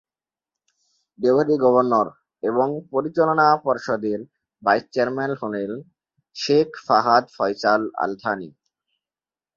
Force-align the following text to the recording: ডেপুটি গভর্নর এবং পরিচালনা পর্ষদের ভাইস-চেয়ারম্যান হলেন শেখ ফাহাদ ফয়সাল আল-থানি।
ডেপুটি 1.19 1.55
গভর্নর 1.63 2.07
এবং 2.43 2.67
পরিচালনা 2.91 3.47
পর্ষদের 3.65 4.19
ভাইস-চেয়ারম্যান 4.63 5.31
হলেন 5.41 5.71
শেখ 6.35 6.69
ফাহাদ 6.87 7.23
ফয়সাল 7.37 7.81
আল-থানি। 8.03 8.49